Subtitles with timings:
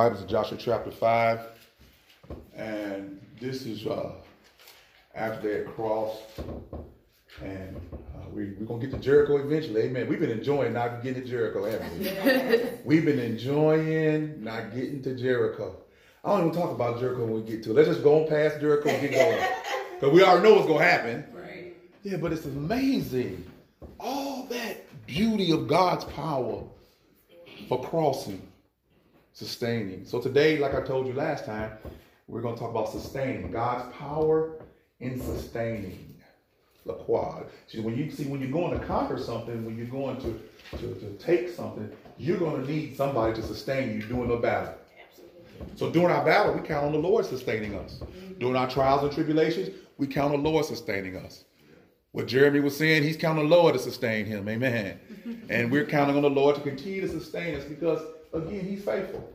[0.00, 1.40] Bibles to Joshua chapter 5.
[2.56, 4.12] And this is uh,
[5.14, 6.22] after they had crossed.
[7.42, 9.82] And uh, we, we're going to get to Jericho eventually.
[9.82, 10.08] Amen.
[10.08, 12.70] We've been enjoying not getting to Jericho, haven't we?
[12.86, 15.76] We've been enjoying not getting to Jericho.
[16.24, 17.74] I don't even talk about Jericho when we get to it.
[17.74, 19.48] Let's just go on past Jericho and get going.
[20.00, 21.26] Because we already know what's going to happen.
[21.34, 21.76] Right.
[22.04, 23.44] Yeah, but it's amazing.
[23.98, 26.64] All that beauty of God's power
[27.68, 28.49] for crossing,
[29.40, 30.04] sustaining.
[30.04, 31.72] So today, like I told you last time,
[32.28, 33.50] we're going to talk about sustaining.
[33.50, 34.52] God's power
[35.00, 36.14] in sustaining.
[36.84, 37.46] La quad.
[37.66, 40.94] See, when you see when you're going to conquer something, when you're going to, to,
[40.94, 44.74] to take something, you're going to need somebody to sustain you during the battle.
[45.74, 48.02] So during our battle, we count on the Lord sustaining us.
[48.38, 51.44] During our trials and tribulations, we count on the Lord sustaining us.
[52.12, 54.48] What Jeremy was saying, he's counting on the Lord to sustain him.
[54.48, 54.98] Amen.
[55.48, 58.00] and we're counting on the Lord to continue to sustain us because,
[58.32, 59.28] again, he's faithful.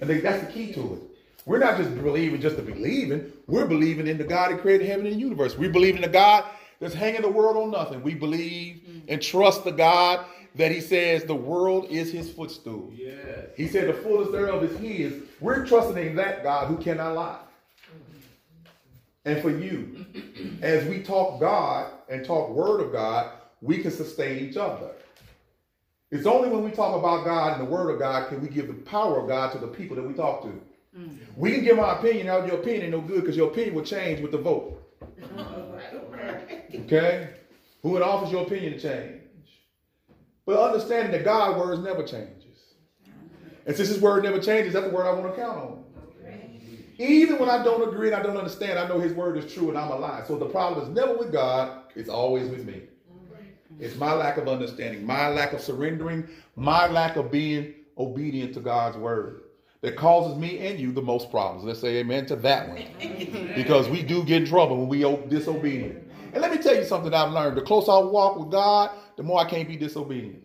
[0.00, 1.00] And they, that's the key to it.
[1.46, 3.32] We're not just believing just to believing.
[3.46, 5.58] We're believing in the God that created heaven and the universe.
[5.58, 6.44] We believe in the God
[6.80, 8.02] that's hanging the world on nothing.
[8.02, 9.02] We believe mm.
[9.08, 10.24] and trust the God
[10.54, 12.90] that he says the world is his footstool.
[12.94, 13.48] Yes.
[13.56, 15.22] He said the fullness thereof is his.
[15.40, 17.38] We're trusting in that God who cannot lie.
[17.90, 19.30] Mm-hmm.
[19.30, 20.06] And for you,
[20.62, 24.92] as we talk God and talk word of God, we can sustain each other.
[26.10, 28.68] It's only when we talk about God and the word of God can we give
[28.68, 30.60] the power of God to the people that we talk to.
[30.96, 31.18] Mm.
[31.36, 34.20] We can give our opinion, now your opinion no good because your opinion will change
[34.20, 34.80] with the vote.
[36.74, 37.30] Okay?
[37.82, 39.22] Who in office your opinion to change?
[40.46, 42.44] But understanding that God's words never changes.
[43.66, 45.84] And since his word never changes, that's the word I want to count on.
[46.98, 49.68] Even when I don't agree and I don't understand, I know his word is true
[49.68, 50.26] and I'm alive.
[50.26, 52.82] So the problem is never with God, it's always with me.
[53.80, 58.60] It's my lack of understanding, my lack of surrendering, my lack of being obedient to
[58.60, 59.42] God's word
[59.84, 61.64] that causes me and you the most problems.
[61.64, 62.84] Let's say amen to that one.
[63.54, 66.10] because we do get in trouble when we are disobedient.
[66.32, 67.56] And let me tell you something I've learned.
[67.56, 70.42] The closer I walk with God, the more I can't be disobedient.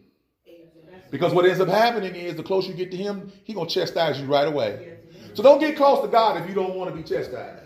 [1.09, 3.73] Because what ends up happening is the closer you get to him, he's going to
[3.73, 4.97] chastise you right away.
[5.33, 7.63] So don't get close to God if you don't want to be chastised.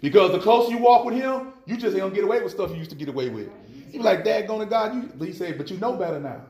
[0.00, 2.52] Because the closer you walk with him, you just ain't going to get away with
[2.52, 3.48] stuff you used to get away with.
[3.92, 4.94] You be like, Dad, going to God.
[4.94, 6.42] You, but he said, but you know better now.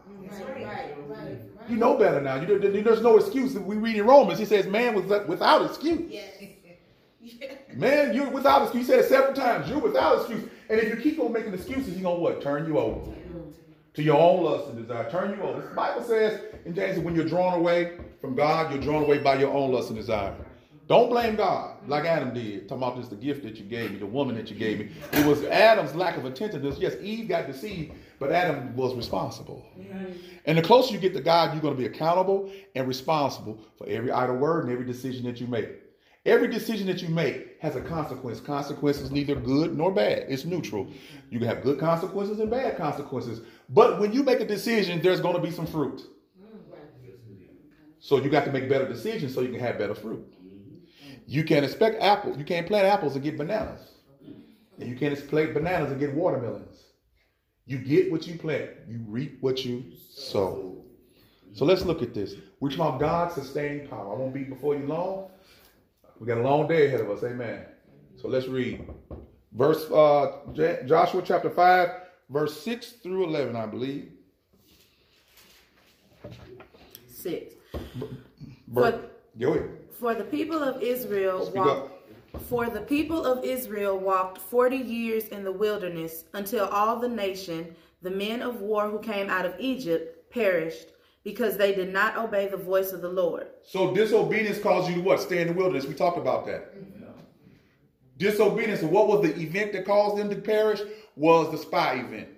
[1.69, 2.41] You know better now.
[2.41, 3.55] You, there's no excuse.
[3.55, 6.13] If we read in Romans, he says, man was without excuse.
[7.75, 8.87] Man, you're without excuse.
[8.87, 9.69] He said it several times.
[9.69, 10.49] You're without excuse.
[10.71, 12.41] And if you keep on making excuses, he's gonna what?
[12.41, 13.13] Turn you over
[13.95, 15.11] to your own lust and desire.
[15.11, 15.61] Turn you over.
[15.61, 19.19] The Bible says in James that when you're drawn away from God, you're drawn away
[19.19, 20.35] by your own lust and desire.
[20.89, 22.67] Don't blame God like Adam did.
[22.67, 24.89] Talking about this, the gift that you gave me, the woman that you gave me.
[25.13, 26.79] It was Adam's lack of attentiveness.
[26.79, 29.67] Yes, Eve got deceived, but Adam was responsible.
[30.47, 33.87] And the closer you get to God, you're going to be accountable and responsible for
[33.87, 35.69] every idle word and every decision that you make.
[36.25, 38.41] Every decision that you make has a consequence.
[38.41, 40.25] Consequence is neither good nor bad.
[40.29, 40.89] It's neutral.
[41.29, 43.43] You can have good consequences and bad consequences.
[43.69, 46.03] But when you make a decision, there's going to be some fruit.
[48.01, 50.25] So you got to make better decisions so you can have better fruit.
[51.29, 52.39] You can't expect apples.
[52.39, 53.83] You can't plant apples and get bananas.
[54.81, 56.85] And you can't expect bananas and get watermelons.
[57.67, 58.71] You get what you plant.
[58.89, 60.83] You reap what you sow.
[61.53, 62.35] So let's look at this.
[62.61, 64.15] We're talking about God's sustaining power.
[64.15, 65.29] I won't be before you long.
[66.19, 67.23] We got a long day ahead of us.
[67.23, 67.67] Amen.
[68.17, 68.89] So let's read.
[69.53, 71.91] Verse uh, J- Joshua chapter 5,
[72.31, 74.13] verse 6 through 11, I believe.
[77.07, 77.53] Six.
[77.75, 78.11] Ver-
[78.69, 79.78] But- Go ahead.
[79.99, 81.93] For the people of Israel Speak walked.
[82.49, 87.75] For the people of Israel walked forty years in the wilderness until all the nation,
[88.03, 90.89] the men of war who came out of Egypt, perished
[91.25, 93.49] because they did not obey the voice of the Lord.
[93.65, 95.21] So disobedience caused you to what?
[95.21, 95.85] Stay in the wilderness.
[95.85, 96.73] We talked about that.
[98.19, 98.83] Disobedience.
[98.83, 100.81] What was the event that caused them to perish?
[101.17, 102.29] Was the spy event.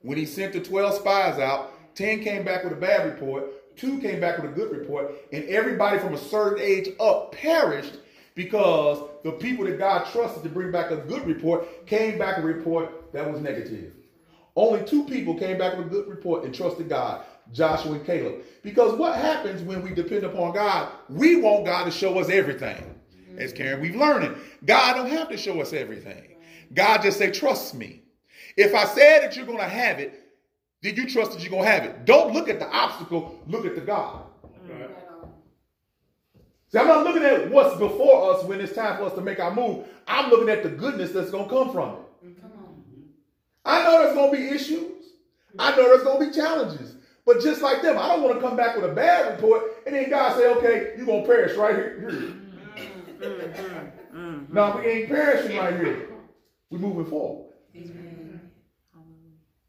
[0.00, 3.44] When he sent the 12 spies out, 10 came back with a bad report,
[3.76, 7.98] two came back with a good report, and everybody from a certain age up perished
[8.34, 12.42] because the people that God trusted to bring back a good report came back a
[12.42, 13.92] report that was negative.
[14.54, 18.42] Only two people came back with a good report and trusted God, Joshua and Caleb.
[18.62, 20.92] Because what happens when we depend upon God?
[21.08, 22.94] We want God to show us everything.
[23.38, 24.66] As Karen, we've learned it.
[24.66, 26.36] God don't have to show us everything.
[26.74, 28.02] God just say, trust me.
[28.56, 30.21] If I said that you're going to have it,
[30.82, 32.04] then you trust that you're going to have it.
[32.04, 34.24] Don't look at the obstacle, look at the God.
[34.66, 34.80] Mm.
[34.80, 34.90] Right.
[36.68, 39.38] See, I'm not looking at what's before us when it's time for us to make
[39.38, 39.86] our move.
[40.08, 42.26] I'm looking at the goodness that's going to come from it.
[42.26, 42.82] Mm, come on.
[43.64, 44.90] I know there's going to be issues.
[45.58, 46.96] I know there's going to be challenges.
[47.24, 49.94] But just like them, I don't want to come back with a bad report and
[49.94, 52.08] then God say, okay, you're going to perish right here.
[52.10, 52.38] Mm-hmm.
[54.52, 56.10] No, we ain't perishing right here.
[56.70, 57.52] We're moving forward.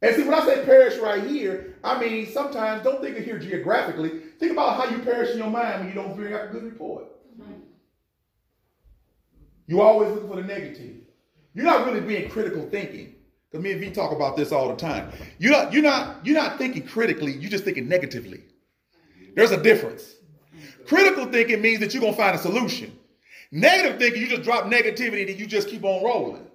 [0.03, 3.39] And see, when I say perish right here, I mean sometimes don't think of here
[3.39, 4.09] geographically.
[4.37, 6.63] Think about how you perish in your mind when you don't bring out a good
[6.63, 7.05] report.
[9.65, 10.97] You always looking for the negative.
[11.53, 13.15] You're not really being critical thinking.
[13.49, 15.09] Because me and V talk about this all the time.
[15.39, 18.43] You're not, you're not, you're not thinking critically, you're just thinking negatively.
[19.35, 20.15] There's a difference.
[20.85, 22.97] Critical thinking means that you're gonna find a solution.
[23.51, 26.45] Negative thinking, you just drop negativity and you just keep on rolling.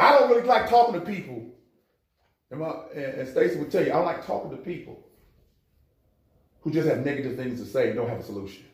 [0.00, 1.46] I don't really like talking to people.
[2.50, 5.06] And, and Stacy would tell you, I don't like talking to people
[6.62, 8.64] who just have negative things to say and don't have a solution.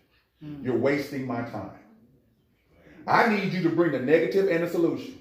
[0.43, 0.65] Mm.
[0.65, 1.71] You're wasting my time.
[3.07, 5.21] I need you to bring the negative and the solution.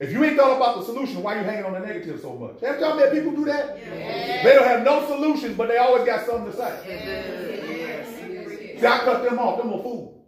[0.00, 2.34] If you ain't thought about the solution, why are you hanging on the negative so
[2.34, 2.60] much?
[2.60, 3.78] Have y'all met people do that?
[3.78, 4.44] Yes.
[4.44, 6.84] They don't have no solutions, but they always got something to say.
[6.86, 8.80] Yes.
[8.80, 9.62] See, I cut them off.
[9.62, 10.23] Them a fool.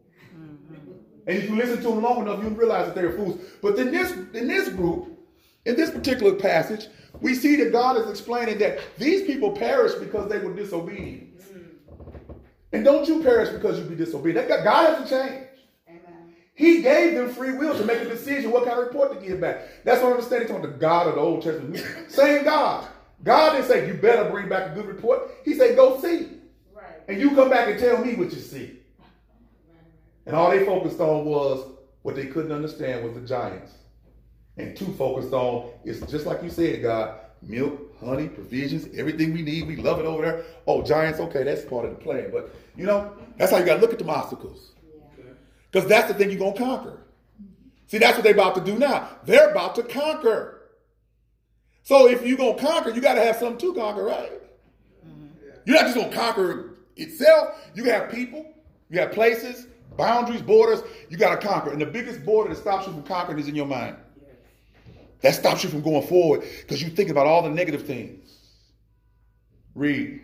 [1.27, 3.41] And if you listen to them long enough, you'll realize that they're fools.
[3.61, 5.09] But in this, in this group,
[5.65, 6.87] in this particular passage,
[7.21, 11.37] we see that God is explaining that these people perished because they were disobedient.
[11.41, 12.33] Mm-hmm.
[12.73, 14.49] And don't you perish because you be disobedient.
[14.49, 15.47] God hasn't changed.
[16.57, 19.41] He gave them free will to make a decision what kind of report to give
[19.41, 19.85] back.
[19.85, 21.85] That's what I'm understanding from the God of the Old Testament.
[22.09, 22.89] Same God.
[23.23, 25.31] God didn't say, you better bring back a good report.
[25.45, 26.29] He said, go see.
[26.75, 26.87] Right.
[27.09, 28.79] And you come back and tell me what you see.
[30.27, 31.67] And all they focused on was
[32.03, 33.73] what they couldn't understand was the giants.
[34.57, 39.43] And two focused on is just like you said, God, milk, honey, provisions, everything we
[39.43, 39.67] need.
[39.67, 40.45] We love it over there.
[40.67, 42.31] Oh, giants, okay, that's part of the plan.
[42.33, 44.73] But you know, that's how you gotta look at the obstacles.
[45.71, 47.03] Because that's the thing you're going to conquer.
[47.87, 49.11] See, that's what they're about to do now.
[49.25, 50.63] They're about to conquer.
[51.83, 54.33] So if you're going to conquer, you got to have something to conquer, right?
[55.07, 55.27] Mm-hmm.
[55.67, 57.59] You're not just going to conquer itself.
[57.75, 58.55] You have people,
[58.89, 60.83] you have places, boundaries, borders.
[61.09, 61.71] You got to conquer.
[61.71, 63.97] And the biggest border that stops you from conquering is in your mind.
[65.23, 68.33] That stops you from going forward because you think about all the negative things.
[69.75, 70.21] Read.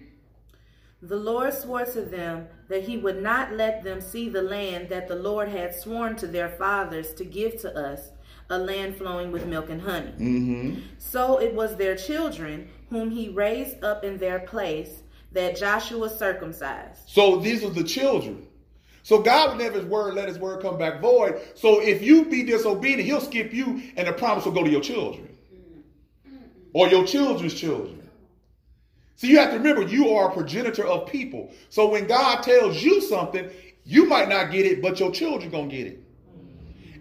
[1.01, 5.09] The Lord swore to them that he would not let them see the land that
[5.09, 8.11] the Lord had sworn to their fathers to give to us,
[8.51, 10.13] a land flowing with milk and honey.
[10.13, 10.81] Mm-hmm.
[10.99, 15.03] So it was their children whom he raised up in their place
[15.33, 17.01] that Joshua circumcised.
[17.07, 18.47] So these are the children.
[19.03, 21.41] So God will never his word let his word come back void.
[21.55, 24.81] So if you be disobedient, he'll skip you and the promise will go to your
[24.81, 25.29] children.
[26.73, 28.09] Or your children's children.
[29.17, 31.53] So you have to remember, you are a progenitor of people.
[31.69, 33.51] So when God tells you something,
[33.85, 36.03] you might not get it, but your children gonna get it.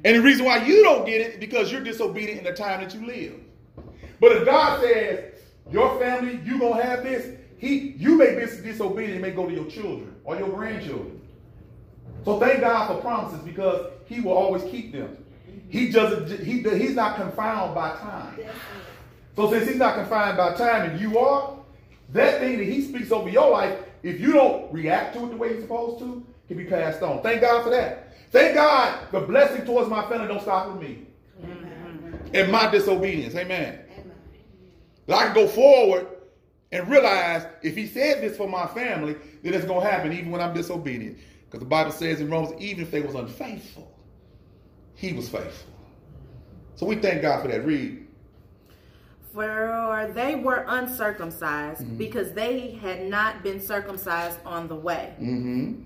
[0.03, 2.81] And the reason why you don't get it is because you're disobedient in the time
[2.81, 3.39] that you live.
[4.19, 5.35] But if God says
[5.71, 9.53] your family, you gonna have this, he you may be disobedient, it may go to
[9.53, 11.20] your children or your grandchildren.
[12.25, 15.17] So thank God for promises because He will always keep them.
[15.69, 16.43] He doesn't.
[16.43, 18.39] He he's not confined by time.
[19.35, 21.55] So since He's not confined by time, and you are,
[22.13, 25.37] that thing that he speaks over your life, if you don't react to it the
[25.37, 27.21] way you're supposed to, can be passed on.
[27.21, 28.13] Thank God for that.
[28.31, 31.05] Thank God the blessing towards my family don't stop with me.
[31.43, 32.31] Amen.
[32.33, 33.35] And my disobedience.
[33.35, 33.79] Amen.
[33.91, 34.11] Amen.
[35.07, 36.07] But I can go forward
[36.71, 40.31] and realize if he said this for my family, then it's going to happen even
[40.31, 41.17] when I'm disobedient.
[41.51, 43.93] Because the Bible says in Romans, even if they was unfaithful,
[44.95, 45.73] he was faithful.
[46.75, 47.65] So we thank God for that.
[47.65, 48.07] Read.
[49.33, 51.97] For they were uncircumcised mm-hmm.
[51.97, 55.13] because they had not been circumcised on the way.
[55.19, 55.83] Mm-hmm.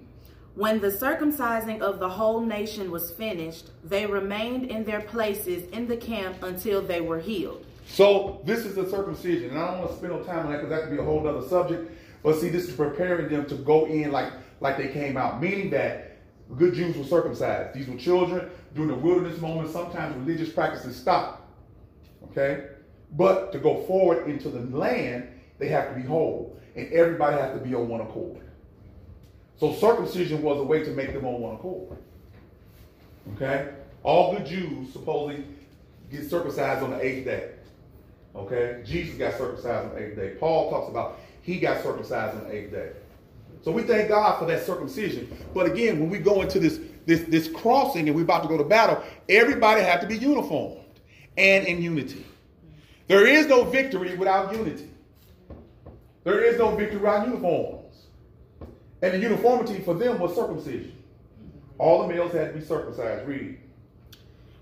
[0.53, 5.88] When the circumcising of the whole nation was finished, they remained in their places in
[5.88, 7.65] the camp until they were healed.
[7.88, 10.62] So this is the circumcision, and I don't want to spend no time on that
[10.62, 11.91] because that could be a whole other subject.
[12.24, 14.31] But see, this is preparing them to go in like
[14.65, 16.17] like they came out, meaning that
[16.57, 17.75] good Jews were circumcised.
[17.75, 19.69] These were children during the wilderness moment.
[19.69, 21.48] Sometimes religious practices stop.
[22.31, 22.65] Okay,
[23.12, 25.29] but to go forward into the land,
[25.60, 26.60] they have to be whole.
[26.75, 28.41] And everybody has to be on one accord.
[29.57, 31.98] So circumcision was a way to make them on one accord.
[33.36, 33.69] Okay?
[34.01, 35.45] All good Jews supposedly
[36.12, 37.51] get circumcised on the eighth day.
[38.36, 38.81] Okay?
[38.84, 40.29] Jesus got circumcised on the eighth day.
[40.39, 42.89] Paul talks about he got circumcised on the eighth day.
[43.65, 45.36] So we thank God for that circumcision.
[45.51, 48.60] But again, when we go into this this this crossing and we're about to go
[48.60, 50.86] to battle, everybody have to be uniformed
[51.36, 52.24] and in unity.
[53.07, 54.88] There is no victory without unity.
[56.24, 58.05] There is no victory without uniforms.
[59.01, 60.95] And the uniformity for them was circumcision.
[61.79, 63.27] All the males had to be circumcised.
[63.27, 63.57] Read.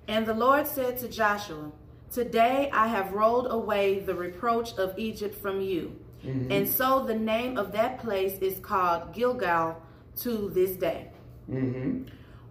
[0.08, 1.74] And the Lord said to Joshua,
[2.10, 6.00] Today I have rolled away the reproach of Egypt from you.
[6.26, 6.52] Mm-hmm.
[6.52, 9.82] And so the name of that place is called Gilgal
[10.18, 11.10] to this day.
[11.50, 12.04] Mm-hmm.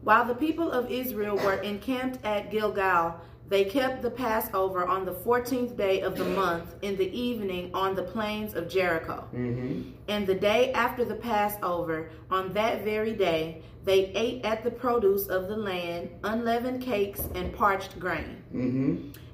[0.02, 5.12] While the people of Israel were encamped at Gilgal, they kept the Passover on the
[5.12, 9.28] 14th day of the month in the evening on the plains of Jericho.
[9.34, 9.90] Mm-hmm.
[10.08, 15.26] And the day after the Passover, on that very day, they ate at the produce
[15.26, 18.42] of the land unleavened cakes and parched grain.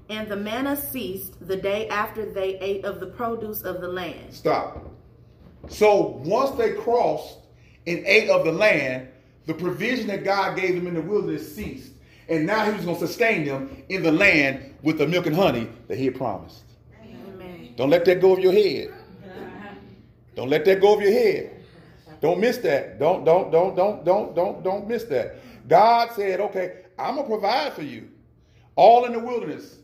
[0.08, 4.32] And the manna ceased the day after they ate of the produce of the land.
[4.32, 4.90] Stop.
[5.68, 7.38] So once they crossed
[7.86, 9.08] and ate of the land,
[9.46, 11.92] the provision that God gave them in the wilderness ceased.
[12.28, 15.34] And now he was going to sustain them in the land with the milk and
[15.34, 16.64] honey that he had promised.
[17.02, 17.74] Amen.
[17.76, 18.92] Don't let that go of your head.
[20.34, 21.64] Don't let that go of your head.
[22.20, 22.98] Don't miss that.
[22.98, 25.36] Don't, don't, don't, don't, don't, don't, don't miss that.
[25.66, 28.08] God said, okay, I'm going to provide for you.
[28.76, 29.78] All in the wilderness.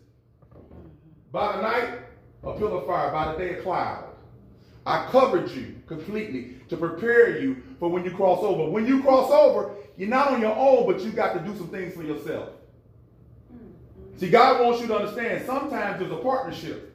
[1.34, 1.98] By the night,
[2.44, 3.10] a pillar of fire.
[3.10, 4.04] By the day, a cloud.
[4.86, 8.70] I covered you completely to prepare you for when you cross over.
[8.70, 11.68] When you cross over, you're not on your own, but you got to do some
[11.70, 12.50] things for yourself.
[13.52, 14.16] Mm-hmm.
[14.16, 16.94] See, God wants you to understand sometimes there's a partnership.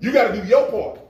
[0.00, 1.00] You got to do your part.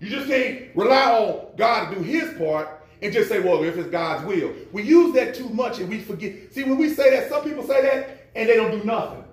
[0.00, 3.76] You just can't rely on God to do his part and just say, well, if
[3.76, 4.54] it's God's will.
[4.72, 6.54] We use that too much and we forget.
[6.54, 9.23] See, when we say that, some people say that and they don't do nothing.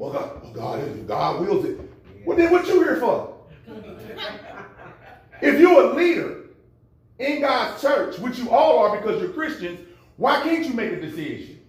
[0.00, 1.78] Well, God, well, God is God wills it.
[2.24, 3.36] Well, then what you here for?
[5.42, 6.44] if you're a leader
[7.18, 9.78] in God's church, which you all are because you're Christians,
[10.16, 11.60] why can't you make a decision?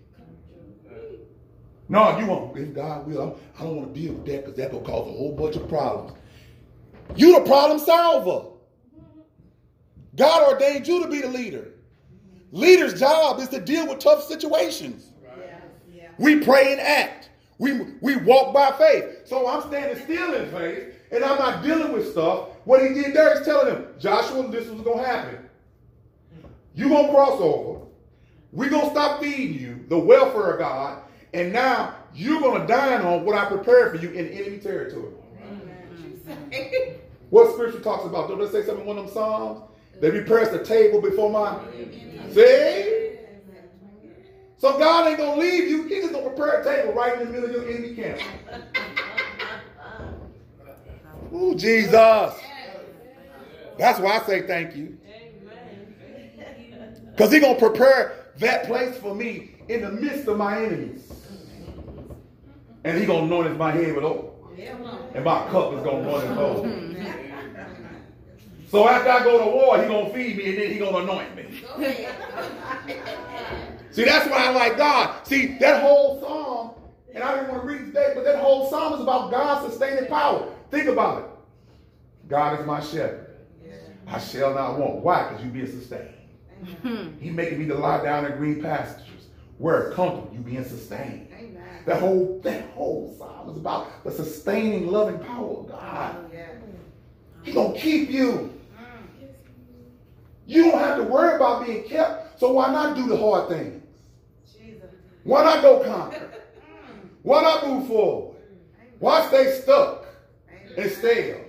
[1.90, 4.72] No, you want, if God will, I don't want to deal with that because that
[4.72, 6.18] will cause a whole bunch of problems.
[7.18, 8.48] You the problem solver.
[10.16, 11.74] God ordained you to be the leader.
[12.54, 15.12] Leader's job is to deal with tough situations.
[16.18, 17.31] We pray and act.
[17.62, 19.28] We, we walk by faith.
[19.28, 22.48] So I'm standing still in faith and I'm not dealing with stuff.
[22.66, 25.48] What he did there is telling him, Joshua, this was going to happen.
[26.74, 27.86] You're going to cross over.
[28.52, 31.04] We're going to stop feeding you the welfare of God.
[31.36, 35.14] And now you're going to dine on what I prepared for you in enemy territory.
[37.30, 38.28] what scripture talks about?
[38.28, 39.62] Don't they say something in one of them Psalms?
[40.00, 41.60] They prepares the table before my.
[42.34, 43.11] See?
[44.62, 45.84] So God ain't going to leave you.
[45.88, 48.22] He's just going to prepare a table right in the middle of your enemy camp.
[51.34, 52.36] Ooh, Jesus.
[53.80, 55.00] That's why I say thank you.
[57.10, 61.12] Because he's going to prepare that place for me in the midst of my enemies.
[62.84, 64.48] And he's going to anoint my head with oil.
[65.16, 66.88] And my cup is going to run over.
[68.70, 71.06] So after I go to war, he's going to feed me and then he's going
[71.06, 71.62] to anoint me.
[73.92, 75.28] See, that's why I like God.
[75.28, 76.72] See, that whole psalm,
[77.14, 79.70] and I didn't want to read it today, but that whole psalm is about God's
[79.72, 80.54] sustaining power.
[80.70, 81.26] Think about it.
[82.30, 83.28] God is my shepherd.
[84.08, 84.96] I shall not want.
[84.98, 85.30] Why?
[85.30, 86.14] Because you being sustained.
[87.20, 89.08] He making me to lie down in green pastures.
[89.58, 91.28] Where comfortable, you being sustained.
[91.86, 96.16] That whole that whole psalm is about the sustaining, loving power of God.
[96.16, 98.54] Oh, He gonna keep you.
[98.78, 99.30] Mm.
[100.46, 102.40] You don't have to worry about being kept.
[102.40, 103.81] So why not do the hard things?
[105.24, 106.32] Why not go conquer?
[107.24, 108.38] Why not move forward?
[109.00, 110.06] Why stay stuck
[110.78, 111.42] and stale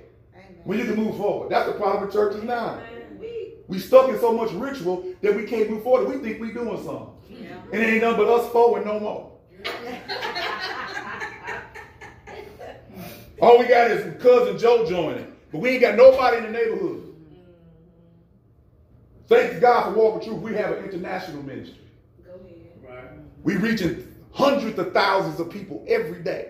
[0.65, 1.51] when you can move forward?
[1.51, 2.81] That's the problem with churches now.
[3.69, 6.09] We stuck in so much ritual that we can't move forward.
[6.09, 7.09] We think we're doing something.
[7.73, 9.33] And it ain't nothing but us forward no more.
[13.41, 17.15] All we got is cousin Joe joining, but we ain't got nobody in the neighborhood.
[19.27, 20.43] Thank God for Walk with Truth.
[20.43, 21.82] We have an international ministry.
[23.45, 23.63] Go ahead.
[23.63, 23.63] Right.
[23.63, 26.49] We reaching hundreds of thousands of people every day.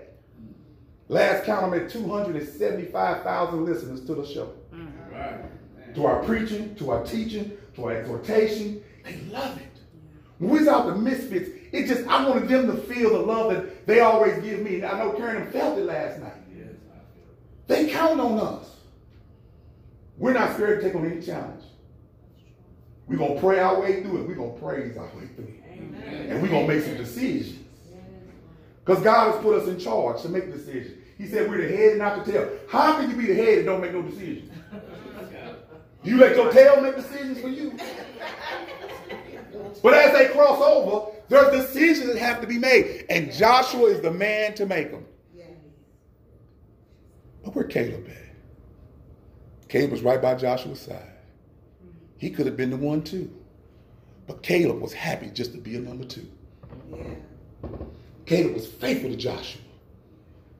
[1.08, 4.52] Last count, I'm at 275,000 listeners to the show.
[4.72, 5.14] Mm-hmm.
[5.14, 5.94] Right.
[5.94, 8.82] To our preaching, to our teaching, to our exhortation.
[9.04, 9.68] They love it.
[10.38, 13.52] When we was out the misfits, it just, I wanted them to feel the love
[13.52, 14.76] that they always give me.
[14.76, 16.32] And I know Karen felt it last night.
[16.56, 16.68] Yes,
[17.66, 18.76] they count on us.
[20.18, 21.64] We're not scared to take on any challenge.
[23.06, 24.28] We're going to pray our way through it.
[24.28, 25.61] We're going to praise our way through it.
[25.78, 27.58] And we're going to make some decisions.
[28.84, 30.98] Because God has put us in charge to make decisions.
[31.18, 32.50] He said we're the head and not the tail.
[32.68, 34.50] How can you be the head and don't make no decisions?
[36.02, 37.78] You let your tail make decisions for you.
[39.82, 43.06] But as they cross over, there's decisions that have to be made.
[43.08, 45.06] And Joshua is the man to make them.
[47.44, 49.68] But where Caleb at?
[49.68, 51.08] Caleb was right by Joshua's side.
[52.18, 53.30] He could have been the one too.
[54.26, 56.26] But Caleb was happy just to be a number two.
[56.94, 57.14] Yeah.
[58.26, 59.60] Caleb was faithful to Joshua.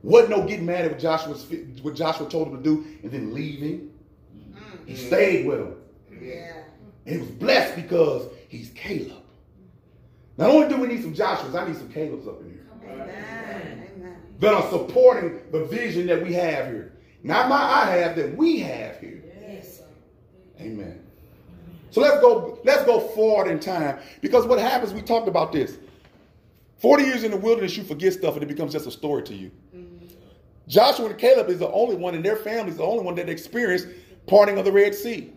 [0.03, 1.35] Wasn't no getting mad at what Joshua,
[1.83, 3.93] what Joshua told him to do and then leaving.
[4.37, 4.89] Mm-hmm.
[4.89, 5.75] He stayed with him.
[6.21, 6.63] Yeah.
[7.07, 9.23] And he was blessed because he's Caleb.
[10.37, 12.67] Not only do we need some Joshuas, I need some Calebs up in here.
[12.89, 14.17] Amen.
[14.41, 16.95] That are supporting the vision that we have here.
[17.23, 19.23] Not my I have, that we have here.
[19.41, 19.83] Yes.
[20.61, 21.02] Amen.
[21.93, 23.99] So let's go, let's go forward in time.
[24.23, 25.77] Because what happens, we talked about this.
[26.79, 29.35] 40 years in the wilderness, you forget stuff and it becomes just a story to
[29.35, 29.51] you.
[29.77, 30.07] Mm-hmm.
[30.67, 33.29] Joshua and Caleb is the only one in their family is the only one that
[33.29, 33.89] experienced
[34.27, 35.35] parting of the Red Sea.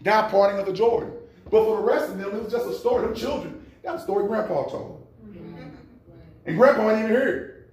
[0.00, 1.12] Now parting of the Jordan.
[1.50, 3.04] But for the rest of them, it was just a story.
[3.04, 5.06] Them children, that was a story Grandpa told.
[5.26, 5.70] Mm-hmm.
[6.46, 7.64] And Grandpa ain't even heard.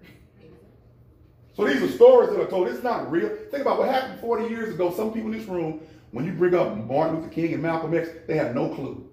[1.55, 2.67] So these are stories that are told.
[2.67, 3.29] It's not real.
[3.51, 4.91] Think about what happened 40 years ago.
[4.91, 5.81] Some people in this room
[6.13, 9.09] when you bring up Martin Luther King and Malcolm X, they have no clue.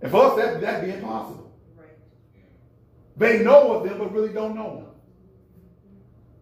[0.00, 1.52] And for us, that, that'd be impossible.
[1.76, 1.88] Right.
[3.16, 4.86] They know of them, but really don't know them.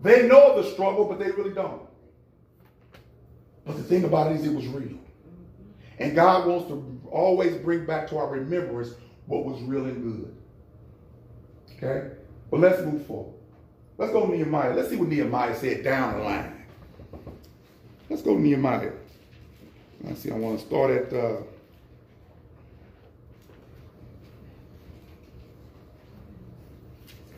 [0.02, 1.80] They know of the struggle, but they really don't.
[3.64, 4.98] But the thing about it is, it was real.
[5.98, 8.90] And God wants to always bring back to our remembrance
[9.24, 10.36] what was real and good.
[11.76, 12.16] Okay?
[12.50, 13.34] But let's move forward.
[13.96, 14.74] Let's go to Nehemiah.
[14.74, 16.59] Let's see what Nehemiah said down the line.
[18.10, 18.90] Let's go to Nehemiah.
[20.02, 21.36] Let's see, I want to start at uh,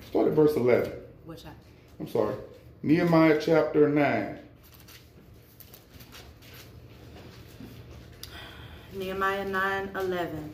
[0.09, 0.91] start at verse 11.
[1.27, 1.59] What chapter?
[2.01, 2.37] I'm sorry.
[2.83, 4.39] Nehemiah chapter 9.
[8.95, 10.53] Nehemiah 9 11.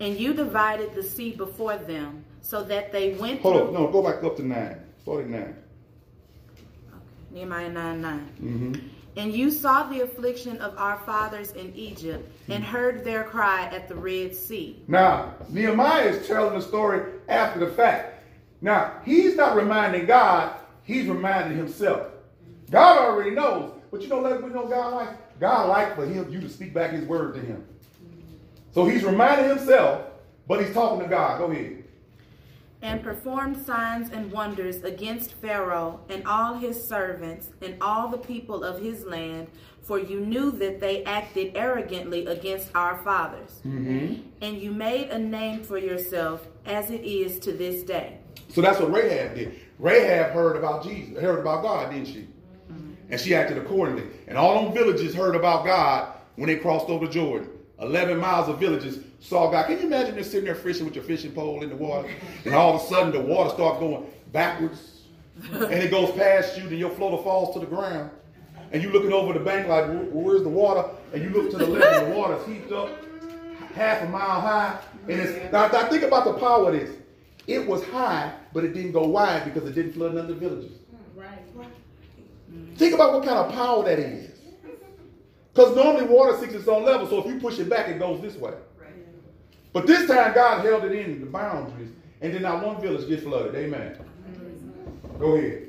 [0.00, 3.66] And you divided the sea before them, so that they went Hold through...
[3.68, 4.76] on, no, go back up to 9.
[5.00, 5.40] Start at 9.
[5.40, 5.54] Okay.
[7.30, 8.28] Nehemiah 9 9.
[8.42, 8.97] Mm-hmm.
[9.18, 13.88] And you saw the affliction of our fathers in Egypt and heard their cry at
[13.88, 14.80] the Red Sea.
[14.86, 18.22] Now, Nehemiah is telling the story after the fact.
[18.60, 20.54] Now, he's not reminding God,
[20.84, 22.06] he's reminding himself.
[22.70, 23.72] God already knows.
[23.90, 26.72] But you know, let we know God like God like for him you to speak
[26.72, 27.64] back his word to him.
[28.72, 30.06] So he's reminding himself,
[30.46, 31.38] but he's talking to God.
[31.38, 31.78] Go ahead
[32.82, 38.62] and performed signs and wonders against Pharaoh and all his servants and all the people
[38.62, 39.48] of his land,
[39.82, 43.60] for you knew that they acted arrogantly against our fathers.
[43.66, 44.22] Mm-hmm.
[44.42, 48.18] And you made a name for yourself as it is to this day.
[48.48, 49.58] So that's what Rahab did.
[49.78, 52.28] Rahab heard about Jesus, heard about God, didn't she?
[52.70, 52.92] Mm-hmm.
[53.10, 54.04] And she acted accordingly.
[54.26, 57.50] And all them villages heard about God when they crossed over Jordan.
[57.80, 59.66] 11 miles of villages saw God.
[59.66, 62.08] Can you imagine just sitting there fishing with your fishing pole in the water,
[62.44, 65.02] and all of a sudden the water starts going backwards,
[65.52, 68.10] and it goes past you, then your floater falls to the ground,
[68.72, 70.88] and you looking over the bank like, where's the water?
[71.12, 72.90] And you look to the left, and the water's heaped up
[73.74, 74.78] half a mile high,
[75.08, 76.96] and it's now, now think about the power of this.
[77.46, 80.34] It was high, but it didn't go wide because it didn't flood none of the
[80.34, 80.72] villages.
[81.16, 81.38] Right.
[82.76, 84.30] Think about what kind of power that is.
[85.52, 88.20] Because normally water seeks its own level, so if you push it back, it goes
[88.20, 88.52] this way.
[89.72, 93.22] But this time God held it in the boundaries, and then not one village get
[93.22, 93.54] flooded.
[93.54, 93.98] Amen.
[95.18, 95.64] Go ahead.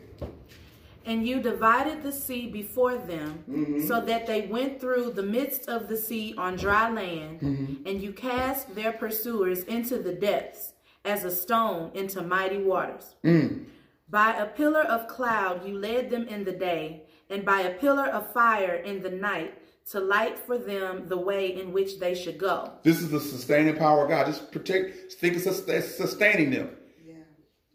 [1.06, 3.88] And you divided the sea before them, mm-hmm.
[3.88, 7.88] so that they went through the midst of the sea on dry land, mm-hmm.
[7.88, 10.74] and you cast their pursuers into the depths
[11.06, 13.16] as a stone into mighty waters.
[13.24, 13.66] Mm.
[14.10, 18.08] By a pillar of cloud you led them in the day, and by a pillar
[18.08, 19.59] of fire in the night
[19.90, 22.72] to light for them the way in which they should go.
[22.84, 24.28] This is the sustaining power of God.
[24.28, 26.70] Just protect, think of sustaining them.
[27.04, 27.16] Yeah.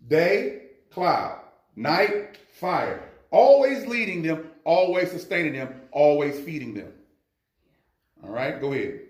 [0.07, 1.41] Day, cloud.
[1.75, 3.11] Night, fire.
[3.33, 6.93] Always leading them, always sustaining them, always feeding them.
[8.23, 9.01] All right, go ahead.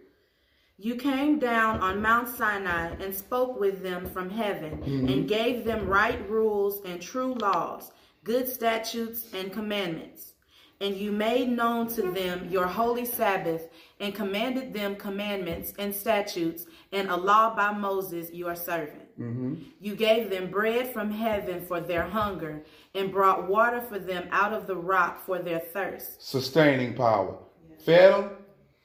[0.79, 5.09] You came down on Mount Sinai and spoke with them from heaven mm-hmm.
[5.09, 7.93] and gave them right rules and true laws,
[8.25, 10.34] good statutes and commandments
[10.81, 13.69] and you made known to them your holy Sabbath,
[14.01, 19.03] and commanded them commandments and statutes, and a law by Moses your servant.
[19.19, 19.55] Mm-hmm.
[19.81, 22.63] You gave them bread from heaven for their hunger,
[22.95, 26.23] and brought water for them out of the rock for their thirst.
[26.23, 27.37] Sustaining power.
[27.85, 28.31] Fed them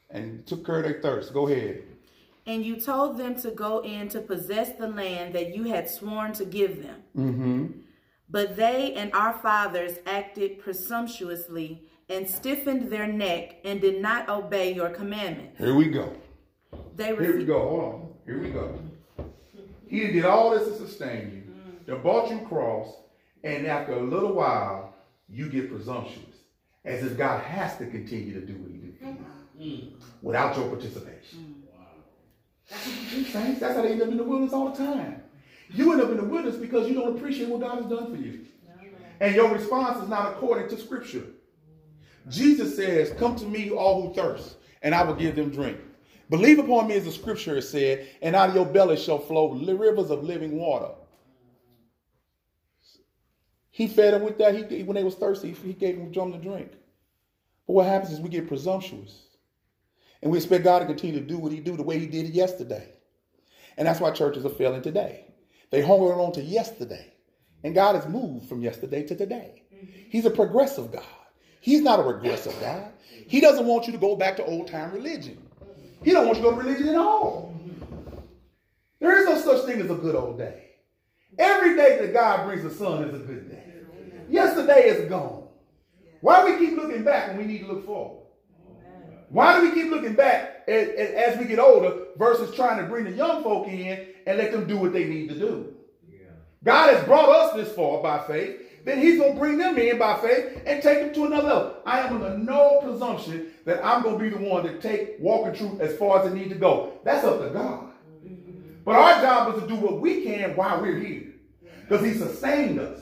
[0.10, 1.34] and took care of their thirst.
[1.34, 1.84] Go ahead.
[2.46, 6.34] And you told them to go in to possess the land that you had sworn
[6.34, 7.04] to give them.
[7.16, 7.68] Mm-hmm.
[8.30, 14.74] But they and our fathers acted presumptuously and stiffened their neck and did not obey
[14.74, 15.58] your commandments.
[15.58, 16.14] Here we go.
[16.96, 17.60] They Here we go.
[17.60, 18.14] Hold on.
[18.26, 18.80] Here we go.
[19.88, 21.54] He did all this to sustain you.
[21.54, 21.86] Mm.
[21.86, 22.94] They bought you cross,
[23.44, 24.94] and after a little while,
[25.28, 26.36] you get presumptuous,
[26.86, 29.00] as if God has to continue to do what He did
[29.60, 29.92] mm.
[30.22, 31.40] without your participation.
[31.40, 31.70] Mm.
[32.70, 33.60] That's what you do, saints.
[33.60, 35.24] That's how they end up in the wilderness all the time.
[35.70, 38.22] You end up in the wilderness because you don't appreciate what God has done for
[38.22, 38.46] you,
[39.20, 41.24] and your response is not according to Scripture.
[42.28, 45.78] Jesus says, Come to me, all who thirst, and I will give them drink.
[46.30, 49.52] Believe upon me, as the scripture has said, and out of your belly shall flow
[49.52, 50.92] rivers of living water.
[53.72, 54.72] He fed them with that.
[54.72, 56.72] He, when they was thirsty, he gave them some to drink.
[57.66, 59.22] But what happens is we get presumptuous.
[60.22, 62.26] And we expect God to continue to do what he do the way he did
[62.26, 62.90] it yesterday.
[63.78, 65.26] And that's why churches are failing today.
[65.72, 67.14] They hung on to yesterday.
[67.64, 69.64] And God has moved from yesterday to today.
[70.10, 71.04] He's a progressive God.
[71.62, 72.92] He's not a regressive God.
[73.28, 75.38] He doesn't want you to go back to old time religion.
[76.04, 77.54] He don't want you to go to religion at all.
[79.00, 80.66] There is no such thing as a good old day.
[81.38, 83.64] Every day that God brings the sun is a good day.
[84.30, 85.48] Yesterday is gone.
[86.22, 88.19] Why do we keep looking back when we need to look forward?
[89.30, 93.06] Why do we keep looking back as, as we get older versus trying to bring
[93.06, 95.76] the young folk in and let them do what they need to do?
[96.64, 98.84] God has brought us this far by faith.
[98.86, 101.76] Then he's going to bring them in by faith and take them to another level.
[101.86, 105.48] I am under no presumption that I'm going to be the one to take walk
[105.48, 107.00] in truth as far as it needs to go.
[107.04, 107.90] That's up to God.
[108.86, 111.28] But our job is to do what we can while we're here.
[111.82, 113.00] Because he sustained us.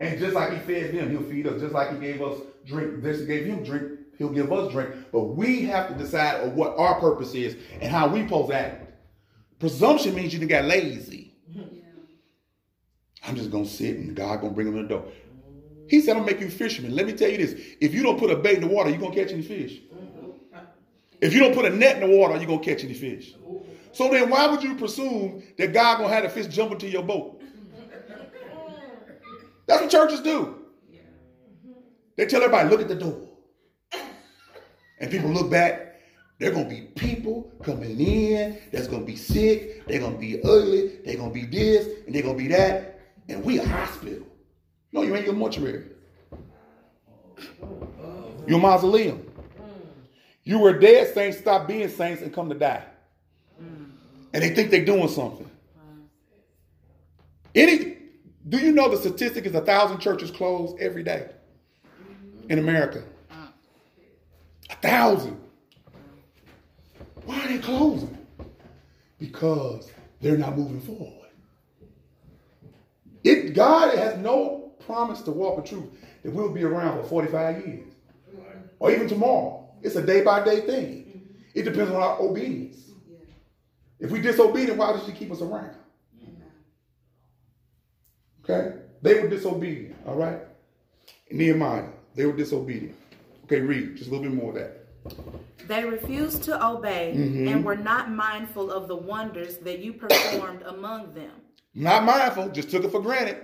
[0.00, 1.60] And just like he fed them, he'll feed us.
[1.60, 4.90] Just like he gave us drink, this gave him drink, he'll give us drink.
[5.12, 8.92] But we have to decide on what our purpose is and how we to act.
[9.58, 11.34] Presumption means you got lazy.
[13.26, 15.04] I'm just gonna sit and God gonna bring him to the door.
[15.88, 18.30] He said, "I'll make you fishermen." Let me tell you this: if you don't put
[18.30, 19.80] a bait in the water, you're gonna catch any fish.
[21.20, 23.34] If you don't put a net in the water, you're gonna catch any fish.
[23.92, 27.02] So then, why would you presume that God gonna have the fish jump into your
[27.02, 27.40] boat?
[29.66, 30.54] That's what churches do.
[32.16, 33.28] They tell everybody, "Look at the door,"
[34.98, 35.82] and people look back.
[36.38, 39.86] There gonna be people coming in that's gonna be sick.
[39.86, 40.98] They're gonna be ugly.
[41.04, 43.00] They're gonna be this and they're gonna be that.
[43.28, 44.26] And we a hospital.
[44.92, 45.84] No, you ain't your mortuary.
[48.46, 49.26] Your mausoleum.
[50.44, 52.84] You were dead saints, stop being saints, and come to die.
[53.58, 55.50] And they think they're doing something.
[57.54, 57.96] Any
[58.48, 61.30] do you know the statistic is a thousand churches close every day
[62.48, 63.02] in America?
[64.82, 65.40] Thousand.
[67.24, 68.16] Why are they closing?
[69.18, 71.28] Because they're not moving forward.
[73.24, 75.90] It God has no promise to walk in truth
[76.22, 77.88] that we'll be around for 45 years.
[78.78, 79.68] Or even tomorrow.
[79.82, 81.34] It's a day by day thing.
[81.54, 82.90] It depends on our obedience.
[83.98, 85.74] If we disobedient, why does she keep us around?
[88.44, 88.76] Okay?
[89.02, 90.38] They were disobedient, all right?
[91.30, 92.94] Nehemiah, they were disobedient.
[93.46, 95.68] Okay, read just a little bit more of that.
[95.68, 97.48] They refused to obey Mm-hmm.
[97.48, 101.30] and were not mindful of the wonders that you performed among them.
[101.74, 103.38] Not mindful, just took it for granted.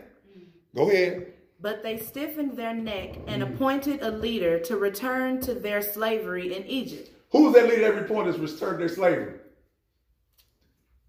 [0.75, 1.35] Go ahead.
[1.61, 6.67] But they stiffened their neck and appointed a leader to return to their slavery in
[6.67, 7.11] Egypt.
[7.31, 9.39] Who was that leader that reported returned their slavery?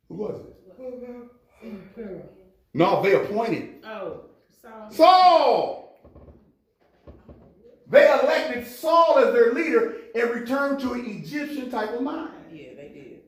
[0.09, 2.29] Who was it?
[2.75, 4.21] No, they appointed Oh,
[4.61, 5.82] so Saul.
[7.87, 12.31] They elected Saul as their leader and returned to an Egyptian type of mind.
[12.51, 13.21] yeah, they did.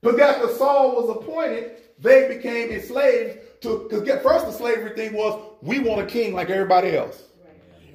[0.00, 5.12] But after Saul was appointed, they became enslaved to because get first the slavery thing
[5.14, 7.22] was we want a king like everybody else.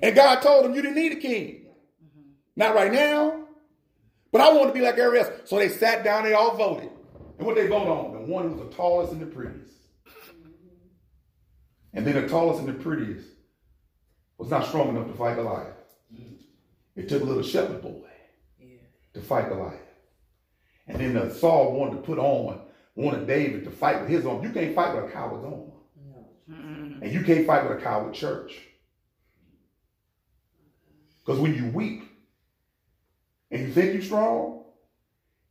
[0.02, 1.66] And God told them you didn't need a king.
[2.04, 2.30] Mm-hmm.
[2.56, 3.48] Not right now.
[4.32, 5.50] But I want to be like everybody else.
[5.50, 6.90] So they sat down, they all voted.
[7.38, 8.14] And what they voted on?
[8.14, 9.74] The one who was the tallest and the prettiest.
[11.94, 13.28] And then the tallest and the prettiest
[14.38, 15.74] was not strong enough to fight Goliath.
[16.96, 18.10] It took a little shepherd boy
[19.14, 19.80] to fight Goliath.
[20.88, 22.62] And then the Saul wanted to put on,
[22.96, 24.44] wanted David to fight with his arm.
[24.44, 25.72] You can't fight with a coward's arm.
[27.02, 28.54] And you can't fight with a coward church.
[31.20, 32.04] Because when you're weak
[33.52, 34.64] and you think you're strong,